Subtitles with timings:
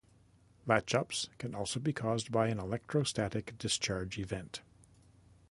[0.65, 4.63] Latch-ups can also be caused by an electrostatic discharge event.